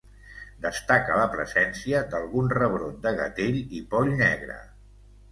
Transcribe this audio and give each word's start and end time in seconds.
Destaca 0.61 1.17
la 1.17 1.25
presència 1.33 1.99
d'algun 2.13 2.49
rebrot 2.53 2.95
de 3.03 3.11
gatell 3.19 3.59
i 3.81 3.83
poll 3.93 4.09
negre. 4.23 4.57